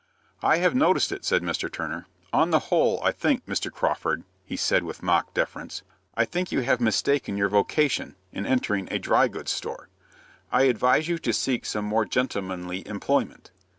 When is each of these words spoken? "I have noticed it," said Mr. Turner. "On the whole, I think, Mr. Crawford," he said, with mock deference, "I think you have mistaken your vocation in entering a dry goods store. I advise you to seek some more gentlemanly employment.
"I 0.41 0.57
have 0.57 0.73
noticed 0.73 1.11
it," 1.11 1.23
said 1.23 1.43
Mr. 1.43 1.71
Turner. 1.71 2.07
"On 2.33 2.49
the 2.49 2.57
whole, 2.73 2.99
I 3.03 3.11
think, 3.11 3.45
Mr. 3.45 3.71
Crawford," 3.71 4.23
he 4.43 4.57
said, 4.57 4.81
with 4.81 5.03
mock 5.03 5.31
deference, 5.35 5.83
"I 6.17 6.25
think 6.25 6.51
you 6.51 6.61
have 6.61 6.81
mistaken 6.81 7.37
your 7.37 7.49
vocation 7.49 8.15
in 8.31 8.47
entering 8.47 8.87
a 8.91 8.97
dry 8.97 9.27
goods 9.27 9.51
store. 9.51 9.89
I 10.51 10.63
advise 10.63 11.07
you 11.07 11.19
to 11.19 11.33
seek 11.33 11.65
some 11.65 11.85
more 11.85 12.05
gentlemanly 12.05 12.81
employment. 12.87 13.51